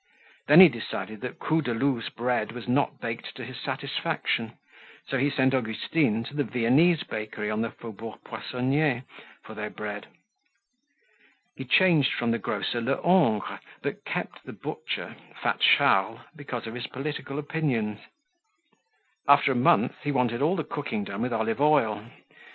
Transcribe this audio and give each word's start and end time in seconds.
Then 0.47 0.61
he 0.61 0.67
decided 0.67 1.21
that 1.21 1.37
Coudeloup's 1.37 2.09
bread 2.09 2.53
was 2.53 2.67
not 2.67 2.99
baked 2.99 3.35
to 3.35 3.45
his 3.45 3.59
satisfaction, 3.59 4.57
so 5.07 5.19
he 5.19 5.29
sent 5.29 5.53
Augustine 5.53 6.23
to 6.23 6.33
the 6.35 6.43
Viennese 6.43 7.03
bakery 7.03 7.49
in 7.49 7.61
the 7.61 7.69
Faubourg 7.69 8.19
Poissonniers 8.23 9.03
for 9.43 9.53
their 9.53 9.69
bread. 9.69 10.07
He 11.55 11.65
changed 11.65 12.13
from 12.13 12.31
the 12.31 12.39
grocer 12.39 12.81
Lehongre 12.81 13.59
but 13.83 14.03
kept 14.03 14.43
the 14.43 14.53
butcher, 14.53 15.15
fat 15.39 15.59
Charles, 15.59 16.21
because 16.35 16.65
of 16.65 16.73
his 16.73 16.87
political 16.87 17.37
opinions. 17.37 17.99
After 19.27 19.51
a 19.51 19.55
month 19.55 19.93
he 20.03 20.11
wanted 20.11 20.41
all 20.41 20.55
the 20.55 20.63
cooking 20.63 21.03
done 21.03 21.21
with 21.21 21.31
olive 21.31 21.61
oil. 21.61 22.07